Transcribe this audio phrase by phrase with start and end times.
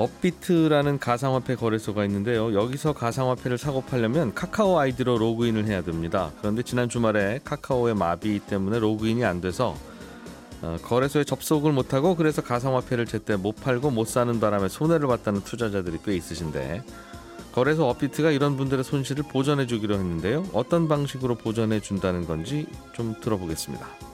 [0.00, 2.54] 업비트라는 가상화폐 거래소가 있는데요.
[2.54, 6.32] 여기서 가상화폐를 사고 팔려면 카카오 아이디로 로그인을 해야 됩니다.
[6.38, 9.76] 그런데 지난 주말에 카카오의 마비 때문에 로그인이 안 돼서
[10.62, 15.98] 어, 거래소에 접속을 못하고 그래서 가상화폐를 제때 못 팔고 못 사는 바람에 손해를 봤다는 투자자들이
[16.02, 16.82] 꽤 있으신데
[17.52, 20.46] 거래소 업비트가 이런 분들의 손실을 보전해 주기로 했는데요.
[20.54, 24.09] 어떤 방식으로 보전해 준다는 건지 좀 들어보겠습니다.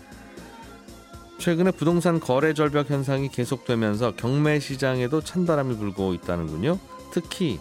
[1.47, 6.77] 최근에 부동산 거래 절벽 현상이 계속되면서 경매 시장에도 찬바람이 불고 있다는군요.
[7.13, 7.61] 특히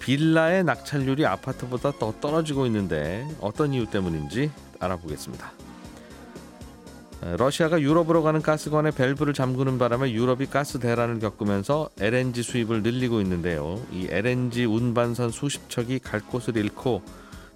[0.00, 5.50] 빌라의 낙찰률이 아파트보다 더 떨어지고 있는데 어떤 이유 때문인지 알아보겠습니다.
[7.38, 13.80] 러시아가 유럽으로 가는 가스관의 밸브를 잠그는 바람에 유럽이 가스 대란을 겪으면서 LNG 수입을 늘리고 있는데요.
[13.92, 17.00] 이 LNG 운반선 수십 척이 갈 곳을 잃고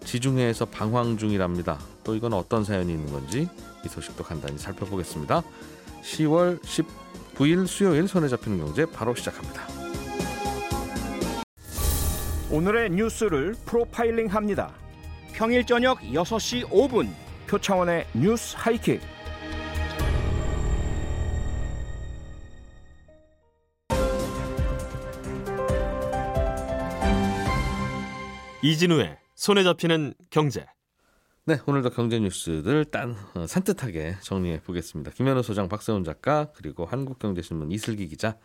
[0.07, 1.79] 지중해에서 방황 중이랍니다.
[2.03, 3.47] 또 이건 어떤 사연이 있는 건지
[3.85, 5.43] 이 소식도 간단히 살펴보겠습니다.
[6.03, 9.67] 10월 19일 수요일 손에 잡히는 경제 바로 시작합니다.
[12.51, 14.75] 오늘의 뉴스를 프로파일링 합니다.
[15.33, 17.09] 평일 저녁 6시 5분
[17.47, 19.01] 표창원의 뉴스 하이킥.
[28.63, 30.67] 이진우의 손에 잡히는 경제.
[31.47, 35.11] 네, 오늘도 경제 뉴스들 딴 어, 산뜻하게 정리해 보겠습니다.
[35.13, 38.37] 김현우 소장, 박세훈 작가, 그리고 한국경제신문 이슬기 기자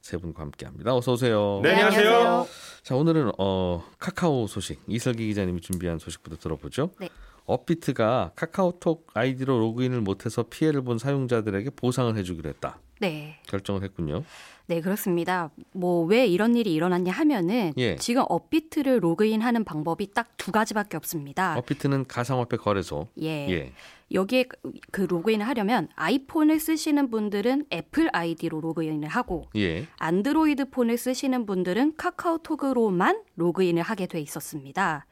[0.00, 0.94] 세 분과 함께합니다.
[0.94, 1.60] 어서 오세요.
[1.62, 2.46] 네, 안녕하세요.
[2.82, 6.90] 자, 오늘은 어, 카카오 소식 이슬기 기자님이 준비한 소식부터 들어보죠.
[6.98, 7.08] 네.
[7.44, 12.80] 업비트가 카카오톡 아이디로 로그인을 못해서 피해를 본 사용자들에게 보상을 해주기로 했다.
[13.00, 13.40] 네.
[13.46, 14.24] 결정을 했군요.
[14.66, 15.50] 네, 그렇습니다.
[15.72, 17.96] 뭐 왜 이런 일이 일어났냐 하면은 예.
[17.96, 21.56] 지금 업비트를 로그인하는 방법이 딱 두 가지밖에 없습니다.
[21.58, 23.06] 업비트는 가상화폐 거래소.
[23.20, 23.48] 예.
[23.48, 23.72] 예.
[24.12, 29.86] 여기에 그- 그 로그인을 하려면 아이폰을 쓰시는 분들은 애플 아이디로 로그인을 하고 예.
[29.98, 35.06] 안드로이드 폰을 쓰시는 분들은 카카오톡으로만 로그인을 하게 돼 있었습니다.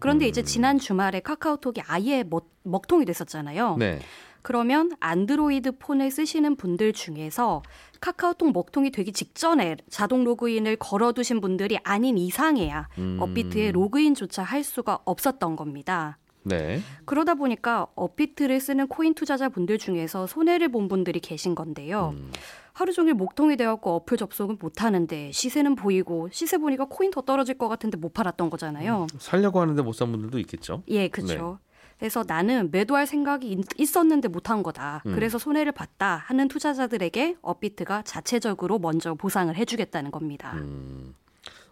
[0.00, 0.28] 그런데 음.
[0.28, 3.76] 이제 지난 주말에 카카오톡이 아예 먹, 먹통이 됐었잖아요.
[3.78, 4.00] 네.
[4.42, 7.62] 그러면 안드로이드 폰을 쓰시는 분들 중에서
[8.00, 13.18] 카카오톡 먹통이 되기 직전에 자동 로그인을 걸어두신 분들이 아닌 이상에야 음.
[13.20, 16.18] 업비트에 로그인조차 할 수가 없었던 겁니다.
[16.44, 16.80] 네.
[17.04, 22.14] 그러다 보니까 업비트를 쓰는 코인 투자자분들 중에서 손해를 본 분들이 계신 건데요.
[22.16, 22.32] 음.
[22.72, 27.58] 하루 종일 먹통이 되었고 어플 접속은 못 하는데 시세는 보이고 시세 보니까 코인 더 떨어질
[27.58, 29.06] 것 같은데 못 팔았던 거잖아요.
[29.18, 30.82] 살려고 하는데 못 산 분들도 있겠죠.
[30.88, 31.58] 예, 그렇죠.
[32.02, 35.04] 그래서 나는 매도할 생각이 있- 있었는데 못한 거다.
[35.06, 35.14] 음.
[35.14, 40.52] 그래서 손해를 봤다 하는 투자자들에게 업비트가 자체적으로 먼저 보상을 해주겠다는 겁니다.
[40.54, 41.14] 음,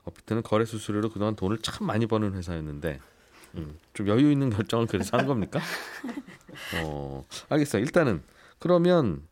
[0.04, 3.00] 업비트는 거래 수수료로 그동안 돈을 참 많이 버는 회사였는데
[3.56, 5.58] 음, 좀 여유 있는 결정을 그래서 한 겁니까?
[6.84, 7.82] 어, 알겠어요.
[7.82, 8.22] 일단은
[8.60, 9.22] 그러면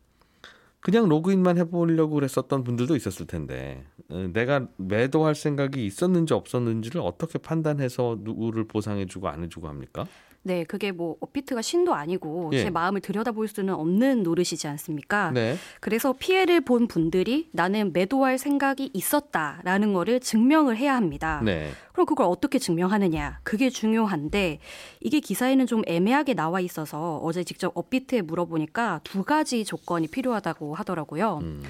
[0.81, 8.17] 그냥 로그인만 해보려고 그랬었던 분들도 있었을 텐데 어, 내가 매도할 생각이 있었는지 없었는지를 어떻게 판단해서
[8.19, 10.05] 누구를 보상해주고 안 해주고 합니까?
[10.41, 12.63] 네, 그게 뭐 업비트가 신도 아니고 예.
[12.63, 15.31] 제 마음을 들여다볼 수는 없는 노릇이지 않습니까?
[15.31, 15.57] 네.
[15.79, 21.41] 그래서 피해를 본 분들이 나는 매도할 생각이 있었다라는 거를 증명을 해야 합니다.
[21.43, 21.69] 네.
[21.91, 23.39] 그럼 그걸 어떻게 증명하느냐?
[23.43, 24.59] 그게 중요한데
[25.01, 31.39] 이게 기사에는 좀 애매하게 나와 있어서 어제 직접 업비트에 물어보니까 두 가지 조건이 필요하다고 하더라고요.
[31.41, 31.63] 음,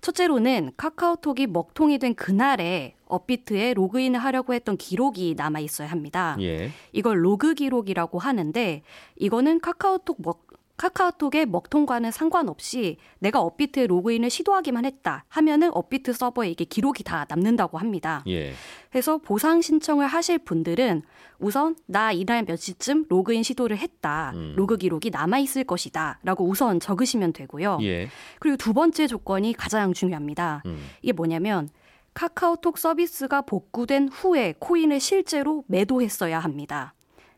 [0.00, 6.36] 첫째로는 카카오톡이 먹통이 된 그날에 업비트에 로그인을 하려고 했던 기록이 남아 있어야 합니다.
[6.40, 6.70] 예.
[6.92, 8.82] 이걸 로그 기록이라고 하는데
[9.16, 10.49] 이거는 카카오톡 먹
[10.80, 17.76] 카카오톡의 먹통과는 상관없이 내가 업비트에 로그인을 시도하기만 했다 하면은 업비트 서버에 이게 기록이 다 남는다고
[17.76, 18.24] 합니다.
[18.28, 18.54] 예.
[18.88, 21.02] 그래서 보상 신청을 하실 분들은
[21.38, 24.32] 우선 나 이날 몇 시쯤 로그인 시도를 했다.
[24.34, 24.54] 음.
[24.56, 27.80] 로그 기록이 남아 있을 것이다라고 우선 적으시면 되고요.
[27.82, 28.08] 예.
[28.38, 30.62] 그리고 두 번째 조건이 가장 중요합니다.
[30.64, 30.78] 음.
[31.02, 31.68] 이게 뭐냐면
[32.14, 36.94] 카카오톡 서비스가 복구된 후에 코인을 실제로 매도했어야 합니다.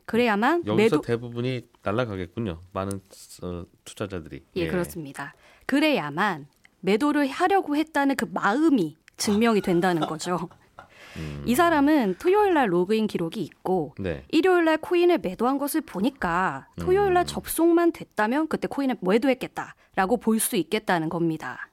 [0.07, 2.61] 그래야만 여기서 매도 대부분이 날라가겠군요.
[2.73, 3.01] 많은
[3.43, 4.45] 어, 투자자들이.
[4.57, 5.35] 예, 그렇습니다.
[5.67, 6.47] 그래야만
[6.81, 10.49] 매도를 하려고 했다는 그 마음이 증명이 된다는 거죠.
[11.17, 11.43] 음.
[11.47, 14.25] 이 사람은 토요일 날 로그인 기록이 있고 네.
[14.31, 17.27] 일요일 날 코인을 매도한 것을 보니까 토요일 날 음.
[17.27, 21.69] 접속만 됐다면 그때 코인을 매도했겠다라고 볼 수 있겠다는 겁니다.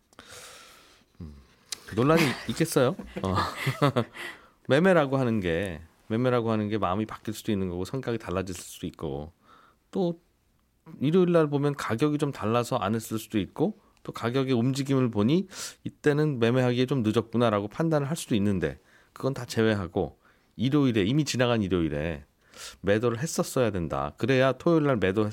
[1.95, 2.95] 논란이 있겠어요.
[3.23, 3.35] 어.
[4.67, 9.31] 매매라고 하는 게 매매라고 하는 게 마음이 바뀔 수도 있는 거고 성격이 달라질 수도 있고
[9.91, 10.19] 또
[10.99, 15.47] 일요일 날 보면 가격이 좀 달라서 안 했을 수도 있고 또 가격의 움직임을 보니
[15.83, 18.79] 이때는 매매하기에 좀 늦었구나라고 판단을 할 수도 있는데
[19.13, 20.17] 그건 다 제외하고
[20.55, 22.25] 일요일에 이미 지나간 일요일에
[22.81, 24.13] 매도를 했었어야 된다.
[24.17, 25.31] 그래야 토요일 날 매도할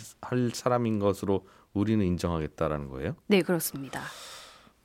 [0.52, 3.17] 사람인 것으로 우리는 인정하겠다라는 거예요.
[3.26, 4.02] 네, 그렇습니다.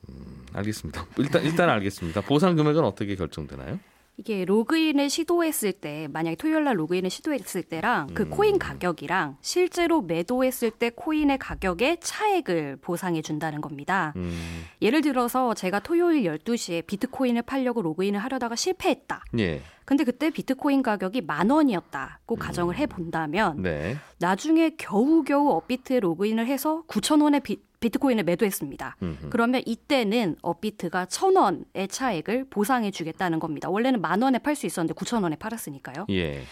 [0.09, 1.05] 음, 알겠습니다.
[1.17, 2.21] 일단 일단 알겠습니다.
[2.21, 3.79] 보상 금액은 어떻게 결정되나요?
[4.17, 8.29] 이게 로그인을 시도했을 때 만약에 토요일 날 로그인을 시도했을 때랑 그 음.
[8.29, 14.13] 코인 가격이랑 실제로 매도했을 때 코인의 가격의 차액을 보상해 준다는 겁니다.
[14.17, 19.23] 음, 예를 들어서 제가 토요일 12시에 비트코인을 팔려고 로그인을 하려다가 실패했다.
[19.39, 26.45] 예, 근데 그때 비트코인 가격이 만 원이었다고 가정을 해 본다면 네, 나중에 겨우겨우 업비트에 로그인을
[26.45, 28.95] 해서 9천 원의 비, 비트코인을 매도했습니다.
[29.01, 29.29] 음흠.
[29.29, 33.69] 그러면 이때는 업비트가 천 원의 차액을 보상해 주겠다는 겁니다.
[33.69, 36.05] 원래는 만 원에 팔 수 있었는데 9천 원에 팔았으니까요.
[36.11, 36.43] 예,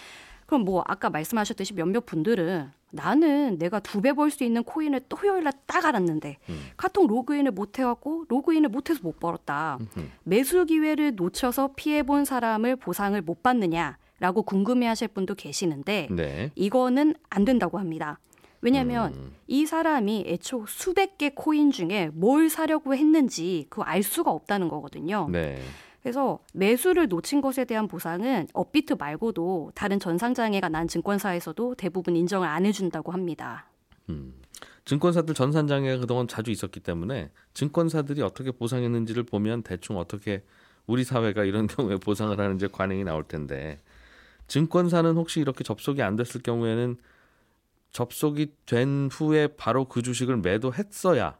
[0.47, 5.43] 그럼 뭐 아까 말씀하셨듯이 몇몇 분들은 나는 내가 두 배 벌 수 있는 코인을 토요일
[5.43, 6.65] 날 딱 알았는데 음.
[6.75, 9.77] 카톡 로그인을 못 해갖고 로그인을 못해서 못 벌었다.
[9.79, 10.07] 음흠.
[10.23, 17.45] 매수 기회를 놓쳐서 피해본 사람을 보상을 못 받느냐 라고 궁금해하실 분도 계시는데 네, 이거는 안
[17.45, 18.19] 된다고 합니다.
[18.61, 19.35] 왜냐하면 음.
[19.47, 25.27] 이 사람이 애초 수백 개 코인 중에 뭘 사려고 했는지 그거 알 수가 없다는 거거든요.
[25.31, 25.61] 네,
[26.01, 32.65] 그래서 매수를 놓친 것에 대한 보상은 업비트 말고도 다른 전상장애가 난 증권사에서도 대부분 인정을 안
[32.65, 33.69] 해준다고 합니다.
[34.09, 34.33] 음.
[34.85, 40.43] 증권사들 전산장애가 그동안 자주 있었기 때문에 증권사들이 어떻게 보상했는지를 보면 대충 어떻게
[40.87, 43.79] 우리 사회가 이런 경우에 보상을 하는지 관행이 나올 텐데
[44.47, 46.97] 증권사는 혹시 이렇게 접속이 안 됐을 경우에는
[47.91, 51.37] 접속이 된 후에 바로 그 주식을 매도했어야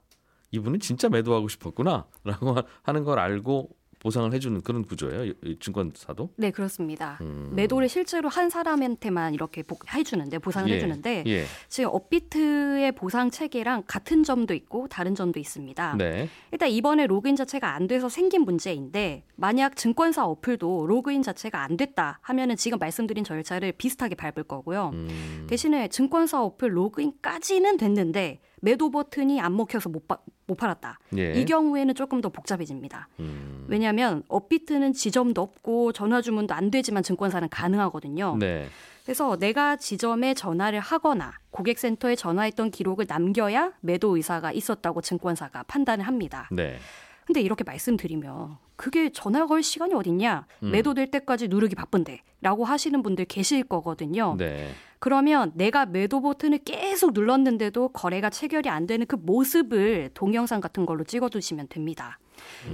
[0.51, 3.69] 이분은 진짜 매도하고 싶었구나 라고 하는 걸 알고
[3.99, 5.33] 보상을 해주는 그런 구조예요.
[5.43, 6.29] 이 증권사도.
[6.37, 7.17] 네, 그렇습니다.
[7.21, 7.51] 음.
[7.53, 11.43] 매도를 실제로 한 사람한테만 이렇게 복- 해주는데 보상을 예, 해주는데 예.
[11.67, 15.95] 지금 업비트의 보상 체계랑 같은 점도 있고 다른 점도 있습니다.
[15.97, 16.29] 네.
[16.51, 22.19] 일단 이번에 로그인 자체가 안 돼서 생긴 문제인데 만약 증권사 어플도 로그인 자체가 안 됐다
[22.21, 24.91] 하면은 지금 말씀드린 절차를 비슷하게 밟을 거고요.
[24.93, 25.45] 음.
[25.49, 31.00] 대신에 증권사 어플 로그인까지는 됐는데 매도 버튼이 안 먹혀서 못, 바- 못 팔았다.
[31.17, 31.33] 예.
[31.33, 33.07] 이 경우에는 조금 더 복잡해집니다.
[33.19, 33.65] 음.
[33.67, 38.38] 왜냐하면 업비트는 지점도 없고 전화 주문도 안 되지만 증권사는 가능하거든요.
[38.39, 38.67] 네.
[39.06, 46.47] 그래서 내가 지점에 전화를 하거나 고객센터에 전화했던 기록을 남겨야 매도 의사가 있었다고 증권사가 판단을 합니다.
[46.51, 46.77] 네.
[47.25, 50.45] 근데 이렇게 말씀드리면 그게 전화 걸 시간이 어딨냐?
[50.63, 50.71] 음.
[50.71, 54.35] 매도될 때까지 누르기 바쁜데 라고 하시는 분들 계실 거거든요.
[54.38, 54.71] 네.
[54.99, 61.03] 그러면 내가 매도 버튼을 계속 눌렀는데도 거래가 체결이 안 되는 그 모습을 동영상 같은 걸로
[61.03, 62.19] 찍어두시면 됩니다.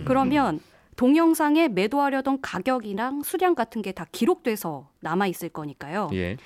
[0.06, 0.60] 그러면
[0.96, 6.10] 동영상에 매도하려던 가격이랑 수량 같은 게 다 기록돼서 남아 있을 거니까요.
[6.14, 6.38] 예.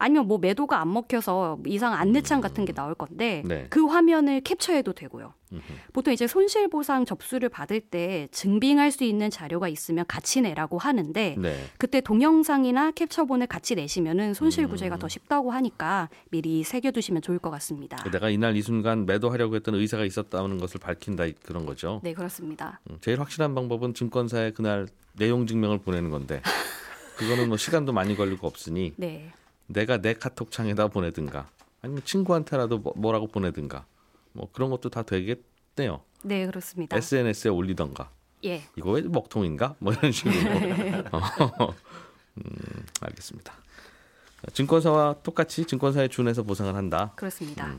[0.00, 3.66] 아니면 뭐 매도가 안 먹혀서 이상 안내창 같은 게 나올 건데 네.
[3.68, 5.34] 그 화면을 캡처해도 되고요.
[5.52, 5.62] 음흠.
[5.92, 11.64] 보통 이제 손실보상 접수를 받을 때 증빙할 수 있는 자료가 있으면 같이 내라고 하는데 네.
[11.78, 17.96] 그때 동영상이나 캡처본을 같이 내시면은 손실 구제가 더 쉽다고 하니까 미리 새겨두시면 좋을 것 같습니다.
[18.10, 22.00] 내가 이날 이 순간 매도하려고 했던 의사가 있었다는 것을 밝힌다 이- 그런 거죠.
[22.04, 22.80] 네 그렇습니다.
[22.90, 26.42] 음, 제일 확실한 방법은 증권사에 그날 내용 증명을 보내는 건데
[27.16, 29.32] 그거는 뭐 시간도 많이 걸리고 없으니 네.
[29.68, 31.48] 내가 내 카톡 창에다 보내든가
[31.82, 33.86] 아니면 친구한테라도 뭐- 뭐라고 보내든가
[34.32, 36.02] 뭐 그런 것도 다 되겠네요.
[36.24, 36.96] 네 그렇습니다.
[36.96, 38.10] SNS에 올리던가
[38.44, 38.62] 예.
[38.76, 40.34] 이거 왜 먹통인가 뭐 이런 식으로
[41.12, 41.74] 어,
[42.38, 43.52] 음, 알겠습니다.
[44.52, 47.12] 증권사와 똑같이 증권사에 준해서 보상을 한다.
[47.16, 47.74] 그렇습니다.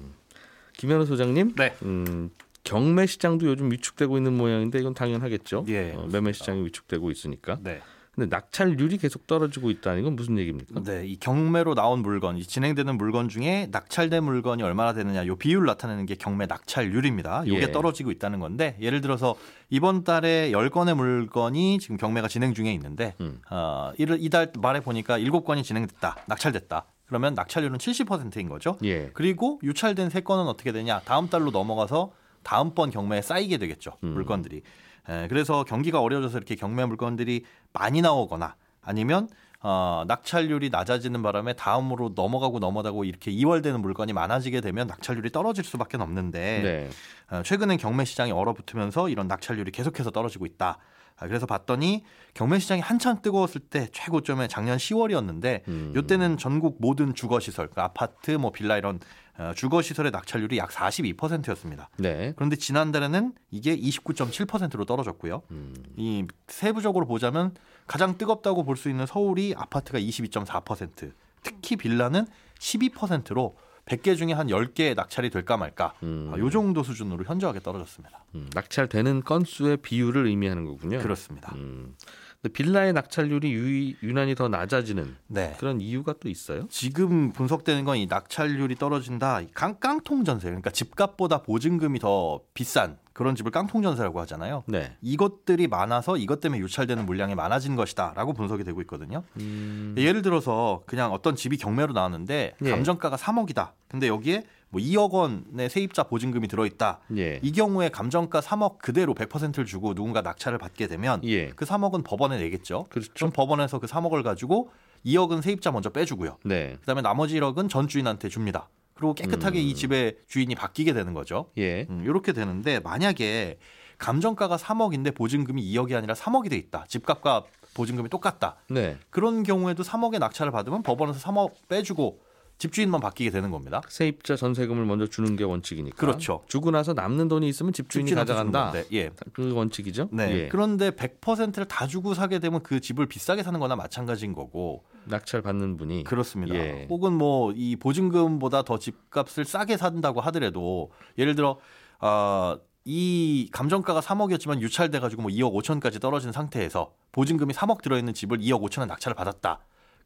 [0.78, 1.76] 김현우 소장님, 네.
[1.84, 2.30] 음,
[2.64, 5.66] 경매 시장도 요즘 위축되고 있는 모양인데 이건 당연하겠죠.
[5.70, 7.58] 예, 어, 매매 시장이 위축되고 있으니까.
[7.62, 7.82] 네.
[8.20, 10.84] 근데 낙찰률이 계계속 떨어지고 있다는 건 무슨 얘기입니까?
[10.84, 15.66] 네, 이 경매로 나온 물건, 이 진행되는 물건 중에 낙찰된 물건이 얼마나 되느냐, 요 비율
[15.66, 17.48] 나타내는 게 경매 낙찰률입니다.
[17.48, 17.72] 요게 예.
[17.72, 19.38] 떨어지고 있다는 건데, 예를 들어서
[19.70, 23.40] 이번 달에 10건의 물건이 지금 경매가 진행 중에 있는데, 음.
[23.50, 26.86] 어, 이달 말에 보니까 7건이 진행됐다, 낙찰됐다.
[27.06, 28.78] 그러면 낙찰률은 70%인 거죠.
[28.84, 29.12] 예.
[29.14, 31.00] 그리고 유찰된 세 건은 어떻게 되냐?
[31.06, 32.12] 다음 달로 넘어가서
[32.44, 33.94] 다음번 경매에 쌓이게 되겠죠.
[34.04, 34.10] 음.
[34.10, 34.62] 물건들이.
[35.10, 39.28] 에, 그래서 경기가 어려워져서 이렇게 경매 물건들이 많이 나오거나 아니면
[39.62, 45.98] 어, 낙찰률이 낮아지는 바람에 다음으로 넘어가고 넘어가고 이렇게 이월되는 물건이 많아지게 되면 낙찰률이 떨어질 수밖에
[45.98, 46.90] 없는데 네.
[47.36, 50.78] 어, 최근엔 경매 시장이 얼어붙으면서 이런 낙찰률이 계속해서 떨어지고 있다.
[51.20, 55.94] 아, 그래서 봤더니 경매 시장이 한창 뜨거웠을 때 최고점에 작년 10월이었는데 음.
[55.96, 59.00] 이때는 전국 모든 주거 시설, 그 아파트, 뭐 빌라 이런
[59.38, 61.90] 어, 주거 시설의 낙찰률이 약 42%였습니다.
[61.98, 62.34] 네.
[62.36, 65.44] 그런데 지난달에는 이게 29.7%로 떨어졌고요.
[65.52, 65.74] 음.
[65.96, 67.54] 이 세부적으로 보자면
[67.88, 71.12] 가장 뜨겁다고 볼 수 있는 서울이 아파트가 22.4%,
[71.44, 72.28] 특히 빌라는
[72.60, 73.58] 12%로
[73.90, 75.94] 100개 중에 한 10개 낙찰이 될까 말까.
[76.04, 76.32] 음.
[76.34, 78.24] 아, 요 정도 수준으로 현저하게 떨어졌습니다.
[78.36, 81.00] 음, 낙찰되는 건수의 비율을 의미하는 거군요.
[81.00, 81.54] 그렇습니다.
[81.56, 81.96] 음.
[82.42, 85.56] 근데 빌라의 낙찰률이 유, 유난히 더 낮아지는 네.
[85.60, 86.68] 그런 이유가 또 있어요?
[86.70, 89.42] 지금 분석되는 건 이 낙찰률이 떨어진다.
[89.42, 90.48] 이 깡, 깡통 전세.
[90.48, 94.64] 그러니까 집값보다 보증금이 더 비싼 그런 집을 깡통 전세라고 하잖아요.
[94.66, 94.96] 네.
[95.02, 99.24] 이것들이 많아서 이것 때문에 유찰되는 물량이 많아진 것이다라고 분석이 되고 있거든요.
[99.42, 102.72] 음, 예를 들어서 그냥 어떤 집이 경매로 나왔는데 예.
[102.72, 103.72] 감정가가 3억이다.
[103.90, 107.02] 근데 여기에 뭐 2억 원의 세입자 보증금이 들어있다.
[107.18, 107.42] 예.
[107.44, 111.50] 이 경우에 감정가 3억 그대로 100%를 주고 누군가 낙찰을 받게 되면 예.
[111.50, 112.86] 그 3억은 법원에 내겠죠.
[112.90, 113.12] 그렇죠.
[113.16, 114.72] 그럼 법원에서 그 3억을 가지고
[115.06, 116.38] 2억은 세입자 먼저 빼주고요.
[116.46, 116.78] 네.
[116.80, 118.70] 그다음에 나머지 1억은 전 주인한테 줍니다.
[119.00, 119.64] 그리고 깨끗하게 음.
[119.64, 121.46] 이 집의 주인이 바뀌게 되는 거죠.
[121.58, 121.88] 예.
[121.90, 123.58] 음, 이렇게 되는데 만약에
[123.98, 126.84] 감정가가 3억인데 보증금이 2억이 아니라 3억이 돼 있다.
[126.90, 128.58] 집값과 보증금이 똑같다.
[128.70, 128.98] 네.
[129.10, 132.20] 그런 경우에도 3억의 낙찰을 받으면 법원에서 3억 빼주고
[132.60, 133.82] 집주인만 바뀌게 되는 겁니다.
[133.88, 135.96] 세입자 전세금을 먼저 주는 게 원칙이니까.
[135.96, 136.44] 그렇죠.
[136.48, 138.74] 주고 나서 남는 돈이 있으면 집주인이 가져간다.
[138.94, 139.12] 예.
[139.34, 140.10] 그 원칙이죠.
[140.12, 140.32] 네.
[140.32, 140.48] 예.
[140.50, 144.84] 그런데 100%를 다 주고 사게 되면 그 집을 비싸게 사는 거나 마찬가지인 거고.
[145.06, 146.54] 낙찰 받는 분이 그렇습니다.
[146.56, 146.86] 예.
[146.90, 151.58] 혹은 뭐 이 보증금보다 더 집값을 싸게 산다고 하더라도 예를 들어
[152.00, 158.14] 아, 이 감정가가 3억이었지만 유찰돼 가지고 뭐 2억 5천까지 떨어진 상태에서 보증금이 3억 들어 있는
[158.14, 159.60] 집을 2억 5천에 낙찰을 받았다.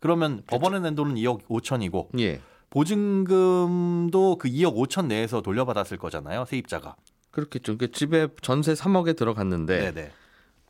[0.04, 2.42] 그러면 법원에 낸 돈은 2억 5천이고 예.
[2.70, 6.44] 보증금도 그 2억 5천 내에서 돌려받았을 거잖아요.
[6.46, 6.96] 세입자가.
[7.32, 7.78] 그렇겠죠.
[7.78, 10.12] 그 집에 전세 3억에 들어갔는데 네, 네.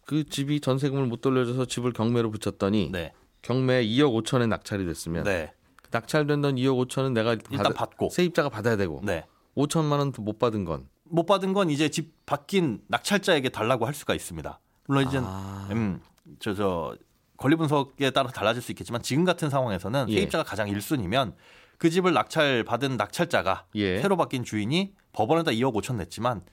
[0.06, 3.14] 그 집이 전세금을 못 돌려줘서 집을 경매로 붙였더니 네.
[3.42, 5.52] 경매 2억 5천에 낙찰이 됐으면 네.
[5.92, 8.10] 낙찰된 돈 2억 5천은 내가 일단 받- 받고.
[8.10, 9.26] 세입자가 받아야 되고 네.
[9.56, 14.16] 5천만 원 못 받은 건 못 받은 건 이제 집 바뀐 낙찰자에게 달라고 할 수가
[14.16, 14.60] 있습니다.
[14.88, 15.68] 물론 이제 아.
[15.72, 16.00] 음,
[16.40, 16.96] 저, 저,
[17.44, 20.16] 권리 분석에 따라 달라질 수 있겠지만 지금 같은 상황에서는 예.
[20.16, 21.34] 세입자가 가장 1순위면
[21.78, 24.00] 그 집을 낙찰 받은 낙찰자가 예.
[24.00, 26.44] 새로 바뀐 주인이 법원에다 2억 5천 냈지만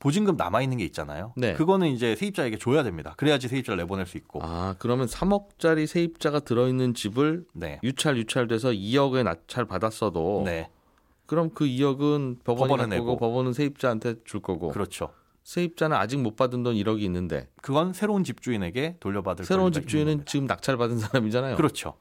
[0.00, 1.32] 보증금 남아 있는 게 있잖아요.
[1.38, 1.54] 네.
[1.54, 3.14] 그거는 이제 세입자에게 줘야 됩니다.
[3.16, 4.40] 그래야지 세입자를 내보낼 수 있고.
[4.42, 7.80] 아 그러면 3억짜리 세입자가 들어있는 집을 네.
[7.82, 10.68] 유찰 유찰돼서 2억에 낙찰 받았어도 네.
[11.24, 13.06] 그럼 그 2억은 법원이 법원에 내고.
[13.06, 15.08] 고 법원은 세입자한테 줄 거고 그렇죠.
[15.44, 20.24] 세입자는 아직 못 받은 돈 1억이 있는데 그건 새로운 집주인에게 돌려받을 새로운 집주인은.
[20.26, 21.56] 지금 낙찰 받은 사람이잖아요.
[21.56, 21.94] 그렇죠.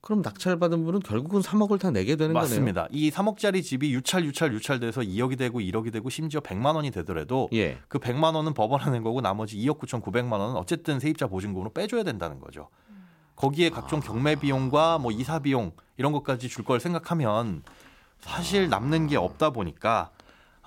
[0.00, 2.48] 그럼 낙찰 받은 분은 결국은 3억을 다 내게 되는 거네요.
[2.48, 2.88] 맞습니다.
[2.90, 7.78] 이 3억짜리 집이 유찰 유찰 유찰돼서 2억이 되고 1억이 되고 심지어 100만 원이 되더라도 예.
[7.88, 12.02] 그 100만 원은 법원에 낸 거고 나머지 2억 9천 9백만 원은 어쨌든 세입자 보증금으로 빼줘야
[12.04, 12.68] 된다는 거죠.
[13.36, 17.62] 거기에 각종 경매 비용과 뭐 이사 비용 이런 것까지 줄 걸 생각하면
[18.20, 20.10] 사실 남는 게 없다 보니까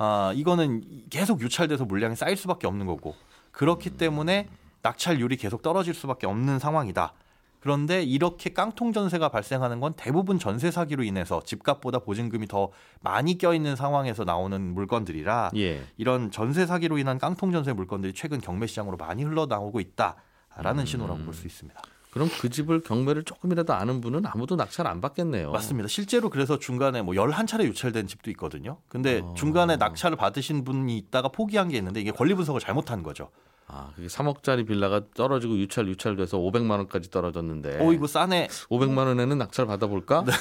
[0.04, 0.82] 아 이거는
[1.12, 3.14] 계속 유찰돼서 물량이 쌓일 수밖에 없는 거고
[3.52, 4.48] 그렇기 때문에
[4.82, 7.14] 낙찰률이 계속 떨어질 수밖에 없는 상황이다.
[7.60, 13.76] 그런데 이렇게 깡통 전세가 발생하는 건 대부분 전세 사기로 인해서 집값보다 보증금이 더 많이 껴있는
[13.76, 15.84] 상황에서 나오는 물건들이라 예.
[15.98, 19.82] 이런 전세 사기로 인한 깡통 전세 물건들이 최근 경매 시장으로 많이 흘러나오고 음.
[19.82, 21.80] 있다라는 신호라고 볼 수 있습니다.
[22.12, 25.52] 그럼 그 집을 경매를 조금이라도 아는 분은 아무도 낙찰 안 받겠네요.
[25.52, 25.88] 맞습니다.
[25.88, 28.78] 실제로 그래서 중간에 뭐 11차례 유찰된 집도 있거든요.
[28.90, 29.34] 근데 어.
[29.36, 33.30] 중간에 낙찰을 받으신 분이 있다가 포기한 게 있는데 이게 권리 분석을 잘못한 거죠.
[33.68, 38.50] 아, 그게 3억짜리 빌라가 떨어지고 유찰 유찰돼서 500만 원까지 떨어졌는데 어 이거 싸네.
[38.70, 40.26] 500만 원에는 낙찰 받아볼까?
[40.26, 40.34] 네.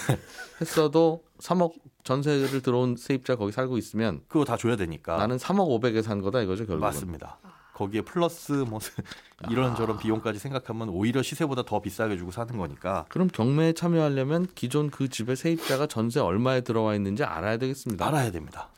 [0.60, 5.16] 했어도 3억 전세를 들어온 세입자 거기 살고 있으면 그거 다 줘야 되니까.
[5.16, 6.80] 나는 3억 5백에 산 거다 이거죠 결국은.
[6.80, 7.38] 맞습니다.
[7.80, 8.78] 거기에 플러스 뭐
[9.50, 14.90] 이런 저런 비용까지 생각하면 오히려 시세보다 더 비싸게 주고 사는 거니까 그럼 경매에 참여하려면 기존
[14.90, 18.06] 그 집의 세입자가 전세 얼마에 들어와 있는지 알아야 되겠습니다.
[18.06, 18.68] 알아야 됩니다.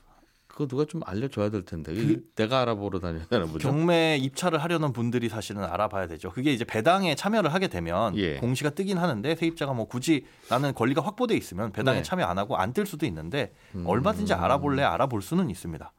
[0.46, 3.66] 그거 누가 좀 알려줘야 될 텐데 그- 내가 알아보러 다녀야 되나 보죠.
[3.68, 6.30] 경매 입찰을 하려는 분들이 사실은 알아봐야 되죠.
[6.30, 8.36] 그게 이제 배당에 참여를 하게 되면 예.
[8.36, 12.02] 공시가 뜨긴 하는데 세입자가 뭐 굳이 나는 권리가 확보돼 있으면 배당에 네.
[12.04, 13.84] 참여 안 하고 안 뜰 수도 있는데 음.
[13.86, 15.90] 얼마든지 알아볼래 알아볼 수는 있습니다.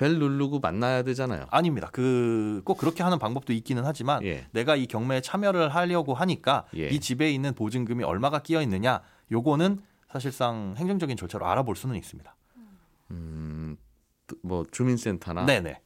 [0.00, 1.44] 벨 누르고 만나야 되잖아요.
[1.50, 1.90] 아닙니다.
[1.92, 4.46] 그 꼭 그렇게 하는 방법도 있기는 하지만 예.
[4.52, 6.88] 내가 이 경매에 참여를 하려고 하니까 예.
[6.88, 9.80] 이 집에 있는 보증금이 얼마가 끼어 있느냐 요거는
[10.10, 12.34] 사실상 행정적인 절차로 알아볼 수는 있습니다.
[13.10, 13.76] 음,
[14.42, 15.80] 뭐 주민센터나 네네.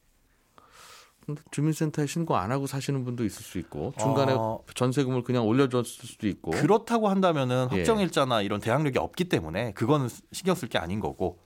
[1.51, 6.27] 주민센터에 신고 안 하고 사시는 분도 있을 수 있고 중간에 어, 전세금을 그냥 올려줬을 수도
[6.27, 7.77] 있고 그렇다고 한다면은 예.
[7.77, 11.39] 확정일자나 이런 대항력이 없기 때문에 그거는 신경 쓸 게 아닌 거고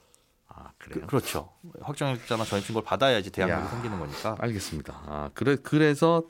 [0.59, 1.07] 아 그, 그래요.
[1.09, 1.49] 렇죠
[1.81, 3.69] 확정일자나 전입신고를 받아야지 대항력이 야.
[3.69, 4.35] 생기는 거니까.
[4.39, 4.93] 알겠습니다.
[5.05, 6.23] 아 그래 그래서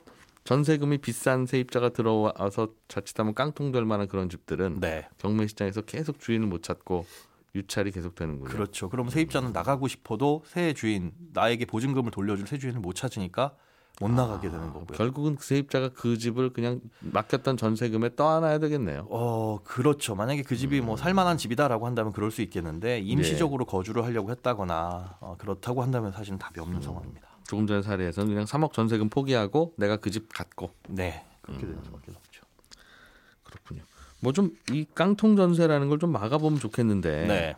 [0.44, 6.62] 전세금이 비싼 세입자가 들어와서 자칫하면 깡통될 만한 그런 집들은 네, 경매 시장에서 계속 주인을 못
[6.62, 7.06] 찾고
[7.54, 8.48] 유찰이 계속 되는군요.
[8.48, 8.88] 그렇죠.
[8.88, 13.54] 그럼 세입자는 나가고 싶어도 새 주인 나에게 보증금을 돌려줄 새 주인을 못 찾으니까
[14.00, 14.96] 못 나가게 되는 거고요.
[14.96, 19.06] 결국은 그 세입자가 그 집을 그냥 맡겼던 전세금에 떠안아야 되겠네요.
[19.10, 20.14] 어, 그렇죠.
[20.14, 25.36] 만약에 그 집이 뭐 살만한 집이다라고 한다면 그럴 수 있겠는데 임시적으로 거주를 하려고 했다거나 어,
[25.38, 27.28] 그렇다고 한다면 사실은 답이 없는 상황입니다.
[27.46, 32.10] 조금 전에 사례에서는 그냥 3억 전세금 포기하고 내가 그 집 갖고 네, 그렇게 되는 수밖에
[32.12, 32.42] 없죠.
[33.44, 33.82] 그렇군요.
[34.22, 37.56] 뭐 좀 이 깡통 전세라는 걸 좀 막아보면 좋겠는데 네,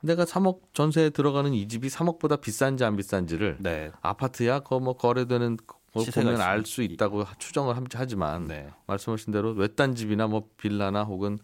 [0.00, 5.81] 내가 3억 전세에 들어가는 이 집이 3억보다 비싼지 안 비싼지를 네, 아파트야 그뭐 거래되는 거
[5.92, 8.68] 보면 있으니- 알수 있다고 추정을 함- 하지만 네.
[8.86, 11.38] 말씀하신 대로 외딴 집이나 뭐 빌라나 혹은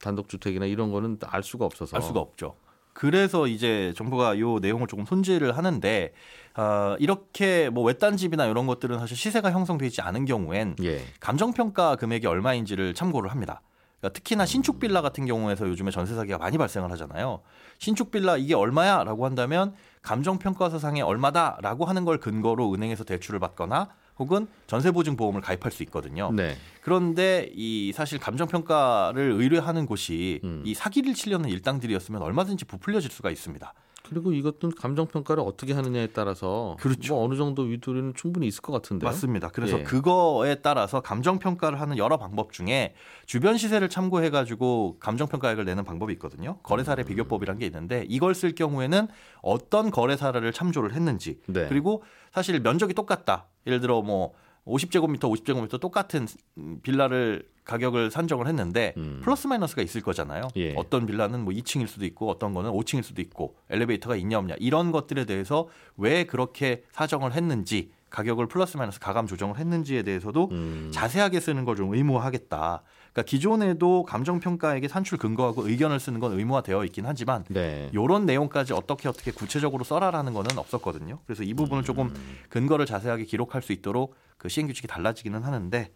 [0.00, 2.56] 단독주택이나 이런 거는 알 수가 없어서 알 수가 없죠.
[2.94, 6.12] 그래서 이제 정부가 요 내용을 조금 손질을 하는데
[6.56, 11.02] 어, 이렇게 뭐 외딴 집이나 이런 것들은 사실 시세가 형성되지 않은 경우엔 예.
[11.20, 13.62] 감정 평가 금액이 얼마인지를 참고를 합니다.
[14.00, 17.40] 그러니까 특히나 신축 빌라 같은 경우에서 요즘에 전세 사기가 많이 발생을 하잖아요.
[17.78, 25.40] 신축 빌라 이게 얼마야라고 한다면 감정평가서상에 얼마다라고 하는 걸 근거로 은행에서 대출을 받거나 혹은 전세보증보험을
[25.40, 26.30] 가입할 수 있거든요.
[26.32, 26.56] 네.
[26.82, 30.62] 그런데 이 사실 감정평가를 의뢰하는 곳이 음.
[30.66, 33.72] 이 사기를 치려는 일당들이었으면 얼마든지 부풀려질 수가 있습니다.
[34.12, 37.14] 그리고 이것도 감정 평가를 어떻게 하느냐에 따라서 그렇죠.
[37.14, 39.08] 뭐 어느 정도 위도리는 충분히 있을 것 같은데요.
[39.08, 39.48] 맞습니다.
[39.48, 39.82] 그래서 예.
[39.82, 45.84] 그거에 따라서 감정 평가를 하는 여러 방법 중에 주변 시세를 참고해 가지고 감정 평가액을 내는
[45.84, 46.58] 방법이 있거든요.
[46.62, 49.08] 거래 사례 비교법이란 게 있는데 이걸 쓸 경우에는
[49.40, 51.66] 어떤 거래 사례를 참조를 했는지 네.
[51.68, 52.02] 그리고
[52.32, 53.46] 사실 면적이 똑같다.
[53.66, 54.34] 예를 들어 뭐
[54.66, 56.26] 50제곱미터, 50제곱미터 똑같은
[56.58, 59.20] 음, 빌라를 가격을 산정을 했는데 음.
[59.22, 60.48] 플러스 마이너스가 있을 거잖아요.
[60.56, 60.74] 예.
[60.76, 64.90] 어떤 빌라는 뭐 2층일 수도 있고 어떤 거는 5층일 수도 있고 엘리베이터가 있냐 없냐 이런
[64.92, 70.90] 것들에 대해서 왜 그렇게 사정을 했는지 가격을 플러스 마이너스 가감 조정을 했는지에 대해서도 음.
[70.92, 72.82] 자세하게 쓰는 걸 좀 의무화하겠다.
[73.12, 77.90] 그러니까 기존에도 감정 평가액의 산출 근거하고 의견을 쓰는 건 의무화되어 있긴 하지만 네.
[77.94, 81.18] 요런 내용까지 어떻게 어떻게 구체적으로 써라라는 거는 없었거든요.
[81.26, 82.38] 그래서 이 부분을 조금 음.
[82.50, 85.90] 근거를 자세하게 기록할 수 있도록 그 시행 규칙이 달라지기는 하는데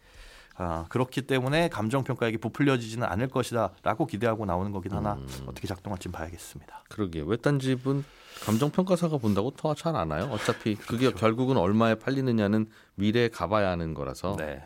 [0.59, 5.27] 아, 그렇기 때문에 감정 평가액이 부풀려지지는 않을 것이다라고 기대하고 나오는 거긴 하나 음.
[5.47, 6.85] 어떻게 작동할지 봐야겠습니다.
[6.89, 8.03] 그러게 외딴 집은
[8.45, 10.29] 감정 평가사가 본다고 더 잘 안 와요.
[10.31, 14.63] 어차피 그게 결국은 얼마에 팔리느냐는 미래에 가봐야 하는 거라서 네,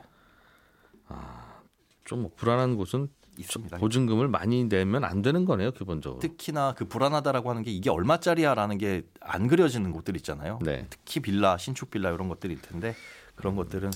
[2.04, 3.78] 좀뭐 불안한 곳은 있습니다.
[3.78, 6.20] 보증금을 많이 내면 안 되는 거네요, 기본적으로.
[6.20, 10.58] 특히나 그 불안하다라고 하는 게 이게 얼마짜리야라는 게 안 그려지는 곳들 있잖아요.
[10.62, 10.86] 네.
[10.90, 12.94] 특히 빌라, 신축 빌라 이런 것들일 텐데
[13.36, 13.90] 그런 것들은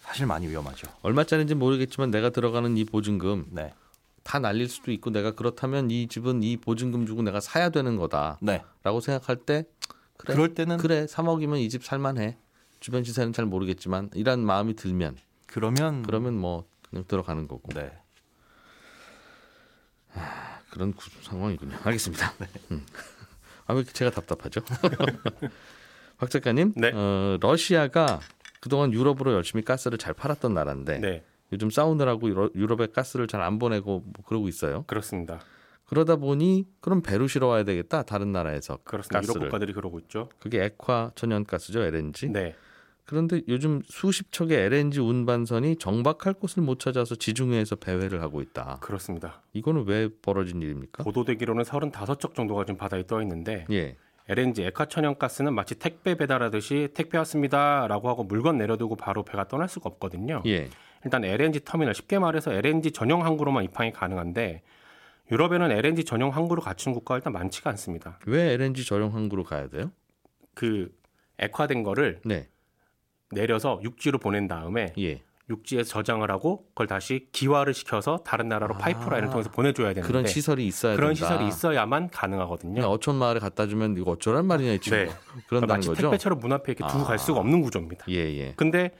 [0.00, 0.86] 사실 많이 위험하죠.
[1.02, 3.74] 얼마짜리인지 모르겠지만 내가 들어가는 이 보증금 네,
[4.26, 8.38] 다 날릴 수도 있고 내가 그렇다면 이 집은 이 보증금 주고 내가 사야 되는 거다라고
[8.44, 8.60] 네.
[9.00, 9.64] 생각할 때
[10.16, 12.36] 그래 그럴 때는 그래 3억이면 이 집 살만해
[12.80, 17.92] 주변 시세는 잘 모르겠지만 이런 마음이 들면 그러면 그러면 뭐 그냥 들어가는 거고 네.
[20.70, 21.76] 그런 구- 상황이군요.
[21.84, 22.32] 알겠습니다.
[22.38, 22.46] 네.
[22.72, 22.84] 음.
[23.66, 24.60] 아왜 제가 답답하죠?
[26.18, 26.90] 박 작가님, 네.
[26.94, 28.20] 어, 러시아가
[28.60, 33.58] 그동안 유럽으로 열심히 가스를 잘 팔았던 나라인데 네, 요즘 싸우느라고 유럽, 유럽에 가스를 잘 안
[33.58, 34.84] 보내고 뭐 그러고 있어요.
[34.86, 35.40] 그렇습니다.
[35.84, 39.18] 그러다 보니 그럼 배로 실어와야 되겠다 다른 나라에서 그렇습니다.
[39.18, 40.28] 유럽 가스를 국가들이 그러고 있죠.
[40.40, 42.30] 그게 액화 천연가스죠 LNG.
[42.30, 42.56] 네,
[43.04, 48.78] 그런데 요즘 수십 척의 LNG 운반선이 정박할 곳을 못 찾아서 지중해에서 배회를 하고 있다.
[48.80, 49.42] 그렇습니다.
[49.52, 51.04] 이거는 왜 벌어진 일입니까?
[51.04, 53.96] 보도되기로는 35척 정도가 지금 바다에 떠 있는데 예.
[54.28, 60.42] LNG 액화천연가스는 마치 택배 배달하듯이 택배 왔습니다라고 하고 물건 내려두고 바로 배가 떠날 수가 없거든요.
[60.46, 60.68] 예.
[61.04, 64.62] 일단 LNG 터미널 쉽게 말해서 LNG 전용 항구로만 입항이 가능한데
[65.30, 68.18] 유럽에는 LNG 전용 항구를 갖춘 국가가 일단 많지가 않습니다.
[68.26, 69.92] 왜 LNG 전용 항구로 가야 돼요?
[70.54, 70.92] 그
[71.38, 72.48] 액화된 거를 네.
[73.30, 75.22] 내려서 육지로 보낸 다음에 예.
[75.48, 78.78] 육지에서 저장을 하고 그걸 다시 기화를 시켜서 다른 나라로 아.
[78.78, 81.26] 파이프라인을 통해서 보내줘야 되는데 그런 시설이 있어야 그런 된다.
[81.28, 82.82] 시설이 있어야만 가능하거든요.
[82.82, 84.96] 어촌 마을에 갖다 주면 이거 어쩌란 말이냐 이 친구.
[84.96, 85.04] 네.
[85.06, 86.02] 그러니까 그런다는 마치 거죠.
[86.02, 87.06] 택배처럼 문 앞에 이렇게 두고 아.
[87.06, 88.06] 갈 수가 없는 구조입니다.
[88.08, 88.54] 예, 예.
[88.56, 88.90] 근데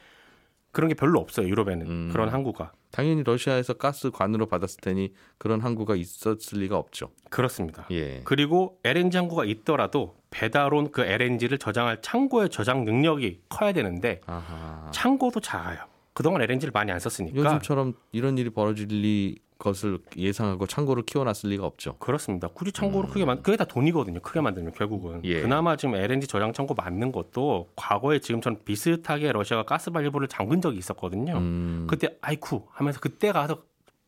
[0.71, 2.11] 그런 게 별로 없어요 유럽에는 음.
[2.13, 7.11] 그런 항구가 당연히 러시아에서 가스 관으로 받았을 테니 그런 항구가 있었을 리가 없죠.
[7.31, 7.87] 그렇습니다.
[7.91, 8.21] 예.
[8.25, 14.89] 그리고 LNG 항구가 있더라도 배달 온 그 LNG를 저장할 창고의 저장 능력이 커야 되는데 아하.
[14.93, 15.79] 창고도 작아요.
[16.17, 21.67] 그동안 LNG를 많이 안 썼으니까 요즘처럼 이런 일이 벌어질 리 것을 예상하고 창고를 키워놨을 리가
[21.67, 21.99] 없죠.
[21.99, 22.49] 그렇습니다.
[22.49, 24.21] 굳이 창고를 크게 만 그게 다 돈이거든요.
[24.21, 25.21] 크게 만들면 결국은 음.
[25.25, 25.43] 예.
[25.43, 30.79] 그나마 지금 LNG 저장 창고 만든 것도 과거에 지금처럼 비슷하게 러시아가 가스 밸브를 잠근 적이
[30.79, 31.37] 있었거든요.
[31.37, 31.87] 음.
[31.87, 33.63] 그때 아이쿠 하면서 그때 가서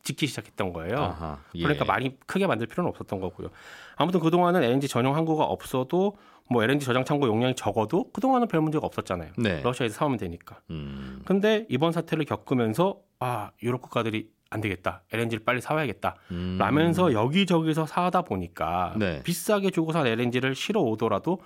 [0.09, 0.97] 짓기 시작했던 거예요.
[0.97, 1.39] 아하.
[1.55, 1.61] 예.
[1.61, 3.49] 그러니까 많이 크게 만들 필요는 없었던 거고요.
[3.95, 6.17] 아무튼 그동안은 LNG 전용 항구가 없어도
[6.49, 9.33] 뭐 LNG 저장 창고 용량이 적어도 그동안은 별 문제가 없었잖아요.
[9.37, 9.61] 네.
[9.61, 10.59] 러시아에서 사오면 되니까.
[10.71, 11.21] 음.
[11.25, 15.03] 근데 이번 사태를 겪으면서 아 유럽 국가들이 안 되겠다.
[15.13, 16.15] LNG를 빨리 사와야겠다.
[16.31, 16.57] 음.
[16.59, 19.21] 라면서 여기저기서 사다 보니까 네.
[19.23, 21.39] 비싸게 주고 산 LNG를 실어 오더라도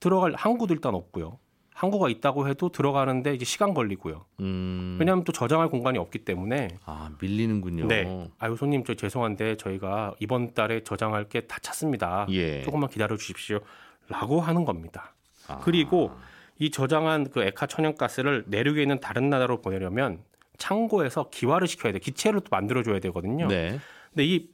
[0.00, 1.38] 들어갈 항구도 일단 없고요.
[1.76, 4.24] 항구가 있다고 해도 들어가는데 이제 시간 걸리고요.
[4.40, 4.96] 음.
[4.98, 7.86] 왜냐하면 또 저장할 공간이 없기 때문에 아 밀리는군요.
[7.86, 8.30] 네.
[8.38, 12.26] 아유 손님 저 죄송한데 저희가 이번 달에 저장할 게 다 찼습니다.
[12.30, 12.62] 예.
[12.62, 15.12] 조금만 기다려 주십시오.라고 하는 겁니다.
[15.48, 15.58] 아.
[15.62, 16.12] 그리고
[16.58, 20.22] 이 저장한 그 액화 천연가스를 내륙에 있는 다른 나라로 보내려면
[20.56, 21.98] 창고에서 기화를 시켜야 돼.
[21.98, 23.48] 기체로 또 만들어 줘야 되거든요.
[23.48, 23.78] 네.
[24.14, 24.48] 근데 이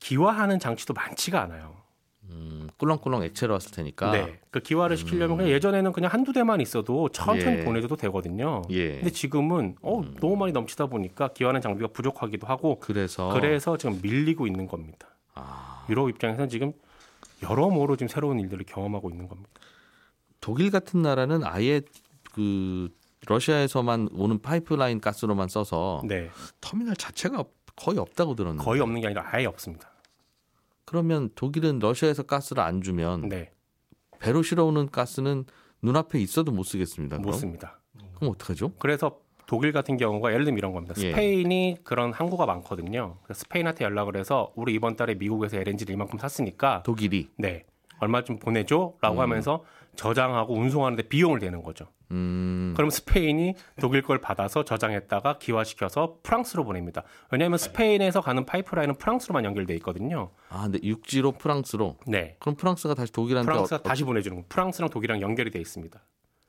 [0.00, 1.81] 기화하는 장치도 많지가 않아요.
[2.34, 4.10] 음, 꿀렁꿀렁 액체로 왔을 테니까.
[4.12, 4.40] 네.
[4.50, 7.60] 그 기화를 시키려면 그냥 예전에는 그냥 한두 대만 있어도 천천히 음.
[7.60, 7.64] 예.
[7.64, 8.62] 보내줘도 되거든요.
[8.70, 8.90] 예.
[8.94, 8.96] 음.
[8.96, 14.46] 근데 지금은 어, 너무 많이 넘치다 보니까 기화하는 장비가 부족하기도 하고 그래서 그래서 지금 밀리고
[14.46, 15.08] 있는 겁니다.
[15.34, 16.72] 아, 유럽 입장에서는 지금
[17.42, 19.50] 여러모로 지금 새로운 일들을 경험하고 있는 겁니다.
[20.40, 21.80] 독일 같은 나라는 아예
[22.32, 22.88] 그
[23.26, 26.28] 러시아에서만 오는 파이프라인 가스로만 써서 네.
[26.60, 28.64] 터미널 자체가 없- 거의 없다고 들었는데.
[28.64, 29.91] 거의 없는 게 아니라 아예 없습니다.
[30.84, 33.50] 그러면 독일은 러시아에서 가스를 안 주면 네.
[34.18, 35.44] 배로 실어오는 가스는
[35.82, 37.16] 눈앞에 있어도 못 쓰겠습니다.
[37.16, 37.38] 못 그럼?
[37.38, 37.80] 씁니다.
[38.14, 38.72] 그럼 어떡하죠?
[38.78, 40.94] 그래서 독일 같은 경우가 예를 들면 이런 겁니다.
[40.98, 41.10] 예.
[41.10, 43.18] 스페인이 그런 항구가 많거든요.
[43.24, 47.64] 그래서 스페인한테 연락을 해서 우리 이번 달에 미국에서 LNG를 이만큼 샀으니까 독일이 네.
[47.98, 49.64] 얼마 좀 보내줘라고 하면서
[49.96, 51.86] 저장하고 운송하는데 비용을 내는 거죠.
[52.10, 57.02] 음, 그럼 스페인이 독일 걸 받아서 저장했다가 기화시켜서 프랑스로 보냅니다.
[57.30, 60.30] 왜냐하면 스페인에서 가는 파이프라인은 프랑스로만 연결돼 있거든요.
[60.50, 62.36] 아, 근데 육지로 프랑스로 네.
[62.38, 64.44] 그럼 프랑스가 다시 독일한테 프랑스가 어- 다시 보내주는 거.
[64.48, 66.02] 프랑스랑 독일이랑 연결이 돼 있습니다.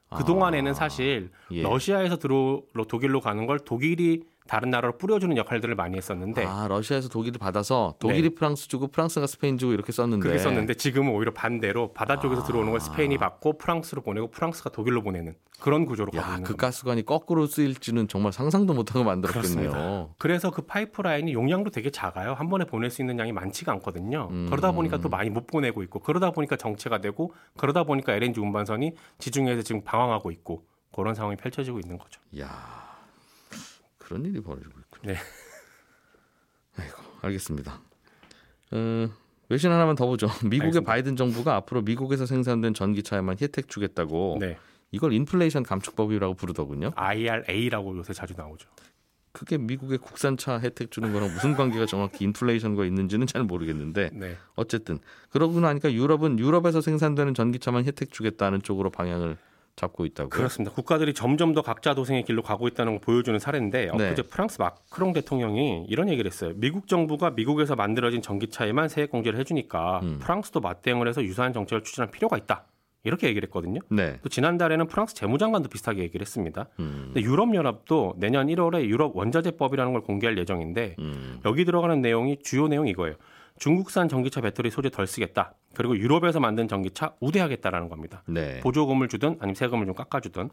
[0.10, 0.18] 아.
[0.18, 1.62] 그 동안에는 사실 예.
[1.64, 7.40] 러시아에서 들어 독일로 가는 걸 독일이 다른 나라로 뿌려주는 역할들을 많이 했었는데 아 러시아에서 독일을
[7.40, 10.30] 받아서 독일이 프랑스 주고 프랑스가 스페인 주고 이렇게 썼는데 네.
[10.30, 12.46] 그렇게 썼는데 지금은 오히려 반대로 바다 쪽에서 아.
[12.46, 16.50] 들어오는 걸 스페인이 받고 프랑스로 보내고 프랑스가 독일로 보내는 그런 구조로 가고 야, 있는 그
[16.50, 16.68] 겁니다.
[16.68, 20.14] 가스관이 거꾸로 쓰일지는 정말 상상도 못하고 만들었겠네요.
[20.18, 22.34] 그래서 그 파이프라인이 용량도 되게 작아요.
[22.34, 24.28] 한 번에 보낼 수 있는 양이 많지가 않거든요.
[24.30, 24.48] 음.
[24.50, 28.92] 그러다 보니까 또 많이 못 보내고 있고 그러다 보니까 정체가 되고 그러다 보니까 LNG 운반선이
[29.20, 32.20] 지중해에서 지금 방황하고 있고 그런 상황이 펼쳐지고 있는 거죠.
[32.40, 32.83] 야
[34.14, 35.14] 그런 일이 벌어지고 있군요.
[35.14, 35.20] 네.
[36.78, 37.82] 아이고 알겠습니다.
[38.72, 39.10] 어,
[39.50, 40.28] 외신 하나만 더 보죠.
[40.46, 40.92] 미국의 알겠습니다.
[40.92, 44.58] 바이든 정부가 앞으로 미국에서 생산된 전기차에만 혜택 주겠다고 네.
[44.92, 46.92] 이걸 인플레이션 감축법이라고 부르더군요.
[46.96, 48.70] IRA라고 요새 자주 나오죠.
[49.32, 54.38] 그게 미국의 국산차 혜택 주는 거랑 무슨 관계가 정확히 인플레이션과 있는지는 잘 모르겠는데 네.
[54.54, 55.00] 어쨌든
[55.32, 59.38] 그러고 나니까 유럽은 유럽에서 생산되는 전기차만 혜택 주겠다는 쪽으로 방향을
[59.76, 60.30] 잡고 있다고요.
[60.30, 60.74] 그렇습니다.
[60.74, 64.10] 국가들이 점점 더 각자 도생의 길로 가고 있다는 걸 보여주는 사례인데 네.
[64.10, 66.54] 엊그제 프랑스 마크롱 대통령이 이런 얘기를 했어요.
[66.56, 70.20] 미국 정부가 미국에서 만들어진 전기차에만 세액 공제를 해주니까 음.
[70.20, 72.66] 프랑스도 맞대응을 해서 유사한 정책을 추진할 필요가 있다.
[73.06, 73.82] 이렇게 얘기를 했거든요.
[73.90, 74.18] 네.
[74.22, 76.68] 또 지난달에는 프랑스 재무장관도 비슷하게 얘기를 했습니다.
[76.80, 82.70] 음, 근데 유럽연합도 내년 1월에 유럽 원자재법이라는 걸 공개할 예정인데 음, 여기 들어가는 내용이 주요
[82.70, 83.16] 내용이 이거예요.
[83.58, 85.54] 중국산 전기차 배터리 소재 덜 쓰겠다.
[85.76, 88.24] 그리고 유럽에서 만든 전기차 우대하겠다라는 겁니다.
[88.28, 88.60] 네.
[88.62, 90.50] 보조금을 주든 아니면 세금을 좀 깎아주든.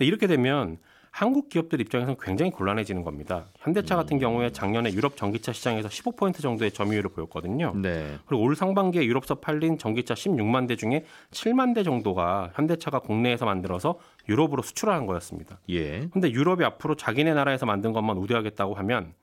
[0.00, 0.78] 이렇게 되면
[1.10, 3.46] 한국 기업들 입장에서는 굉장히 곤란해지는 겁니다.
[3.58, 4.20] 현대차 같은 음.
[4.20, 7.74] 경우에 작년에 유럽 전기차 시장에서 15% 정도의 점유율을 보였거든요.
[7.74, 8.16] 네.
[8.26, 13.98] 그리고 올 상반기에 유럽서 팔린 전기차 16만 대 중에 7만 대 정도가 현대차가 국내에서 만들어서
[14.28, 15.58] 유럽으로 수출하는 거였습니다.
[15.70, 16.06] 예.
[16.12, 19.14] 근데 유럽이 앞으로 자기네 나라에서 만든 것만 우대하겠다고 하면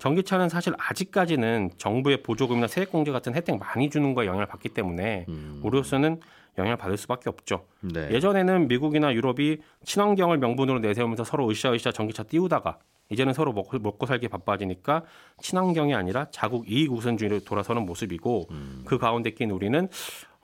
[0.00, 5.26] 전기차는 사실 아직까지는 정부의 보조금이나 세액 공제 같은 혜택 많이 주는 거에 영향을 받기 때문에
[5.28, 6.20] 음, 우리로서는
[6.58, 7.66] 영향을 받을 수밖에 없죠.
[7.80, 8.10] 네.
[8.10, 12.78] 예전에는 미국이나 유럽이 친환경을 명분으로 내세우면서 서로 으쌰으쌰 전기차 띄우다가
[13.10, 15.02] 이제는 서로 먹고, 먹고 살기 바빠지니까
[15.40, 18.82] 친환경이 아니라 자국 이익 우선주의로 돌아서는 모습이고 음.
[18.86, 19.88] 그 가운데 낀 우리는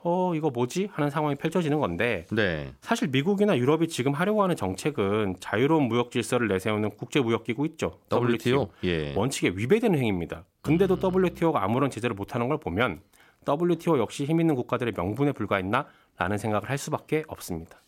[0.09, 2.71] 어 이거 뭐지 하는 상황이 펼쳐지는 건데 네.
[2.79, 7.99] 사실 미국이나 유럽이 지금 하려고 하는 정책은 자유로운 무역 질서를 내세우는 국제 무역 기구 있죠.
[8.09, 8.69] WTO.
[8.85, 9.13] 예.
[9.17, 10.45] 원칙에 위배되는 행위입니다.
[10.61, 13.01] 근데도 WTO가 아무런 제재를 못하는 걸 보면
[13.45, 17.81] WTO 역시 힘 있는 국가들의 명분에 불과했나라는 생각을 할 수밖에 없습니다.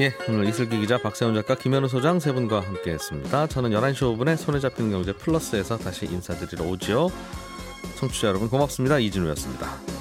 [0.00, 3.46] 예, 오늘 이슬기 기자, 박세훈 작가, 김현우 소장 세 분과 함께했습니다.
[3.46, 7.08] 저는 11시 5분에 손에 잡히는 경제 플러스에서 다시 인사드리러 오지요.
[7.96, 8.98] 청취자 여러분 고맙습니다.
[8.98, 9.95] 이진우였습니다.